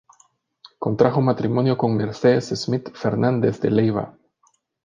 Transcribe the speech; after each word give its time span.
Contrajo 0.79 1.21
matrimonio 1.21 1.77
con 1.77 1.93
Mercedes 1.95 2.47
Smith 2.59 2.89
Fernández 2.95 3.59
de 3.61 3.69
Leiva. 3.69 4.17